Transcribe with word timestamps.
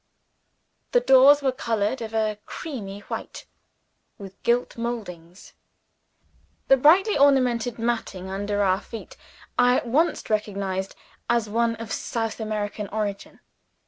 The 0.93 0.99
doors 0.99 1.43
were 1.43 1.51
colored 1.51 2.01
of 2.01 2.15
a 2.15 2.39
creamy 2.47 3.01
white, 3.01 3.45
with 4.17 4.41
gilt 4.41 4.75
moldings. 4.75 5.53
The 6.69 6.75
brightly 6.77 7.19
ornamented 7.19 7.77
matting 7.77 8.27
under 8.27 8.63
our 8.63 8.81
feet 8.81 9.15
I 9.59 9.77
at 9.77 9.85
once 9.85 10.27
recognized 10.27 10.95
as 11.29 11.47
of 11.47 11.91
South 11.91 12.39
American 12.39 12.87
origin. 12.87 13.41